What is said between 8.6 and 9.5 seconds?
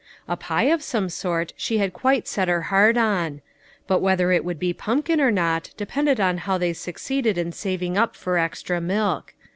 milk.